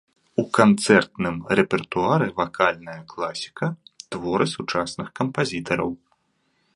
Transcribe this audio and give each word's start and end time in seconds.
У 0.43 0.43
канцэртным 0.57 1.35
рэпертуары 1.59 2.27
вакальная 2.41 2.97
класіка, 3.13 3.65
творы 4.15 4.45
сучасных 4.55 5.07
кампазітараў. 5.21 5.89